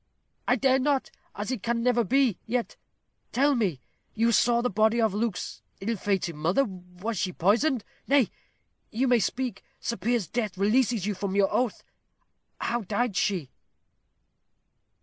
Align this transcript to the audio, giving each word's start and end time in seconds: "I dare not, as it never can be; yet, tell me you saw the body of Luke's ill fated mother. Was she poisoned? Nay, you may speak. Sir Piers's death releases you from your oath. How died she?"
"I 0.47 0.55
dare 0.55 0.79
not, 0.79 1.11
as 1.35 1.51
it 1.51 1.67
never 1.67 2.01
can 2.01 2.07
be; 2.07 2.39
yet, 2.47 2.75
tell 3.31 3.53
me 3.53 3.81
you 4.15 4.31
saw 4.31 4.61
the 4.63 4.69
body 4.71 4.99
of 4.99 5.13
Luke's 5.13 5.61
ill 5.79 5.95
fated 5.95 6.33
mother. 6.33 6.63
Was 6.65 7.19
she 7.19 7.31
poisoned? 7.31 7.83
Nay, 8.07 8.31
you 8.89 9.07
may 9.07 9.19
speak. 9.19 9.63
Sir 9.79 9.97
Piers's 9.97 10.27
death 10.27 10.57
releases 10.57 11.05
you 11.05 11.13
from 11.13 11.35
your 11.35 11.53
oath. 11.53 11.83
How 12.61 12.81
died 12.81 13.15
she?" 13.15 13.51